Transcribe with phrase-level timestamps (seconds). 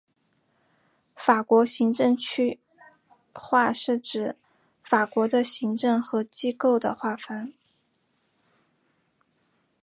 [1.15, 2.59] 法国行政区
[3.33, 4.35] 划是指
[4.81, 7.53] 法国的行政和机构的划分。